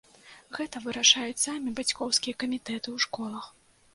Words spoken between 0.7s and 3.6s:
вырашаюць самі бацькоўскія камітэты ў школах.